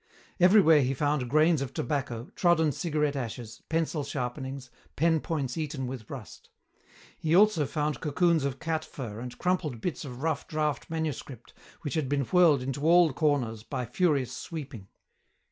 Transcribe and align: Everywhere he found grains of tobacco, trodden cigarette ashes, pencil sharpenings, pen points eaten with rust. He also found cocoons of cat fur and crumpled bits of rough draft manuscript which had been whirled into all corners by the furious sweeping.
Everywhere 0.39 0.81
he 0.81 0.95
found 0.95 1.29
grains 1.29 1.61
of 1.61 1.75
tobacco, 1.75 2.31
trodden 2.35 2.71
cigarette 2.71 3.15
ashes, 3.15 3.61
pencil 3.69 4.03
sharpenings, 4.03 4.71
pen 4.95 5.19
points 5.19 5.57
eaten 5.59 5.85
with 5.85 6.09
rust. 6.09 6.49
He 7.19 7.35
also 7.35 7.67
found 7.67 7.99
cocoons 8.01 8.43
of 8.43 8.57
cat 8.59 8.83
fur 8.83 9.19
and 9.19 9.37
crumpled 9.37 9.79
bits 9.79 10.03
of 10.03 10.23
rough 10.23 10.47
draft 10.47 10.89
manuscript 10.89 11.53
which 11.83 11.93
had 11.93 12.09
been 12.09 12.21
whirled 12.25 12.63
into 12.63 12.81
all 12.87 13.13
corners 13.13 13.61
by 13.61 13.85
the 13.85 13.91
furious 13.91 14.35
sweeping. 14.35 14.87